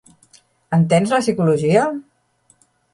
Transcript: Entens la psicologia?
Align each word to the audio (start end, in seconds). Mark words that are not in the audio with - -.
Entens 0.79 1.13
la 1.17 1.21
psicologia? 1.29 1.87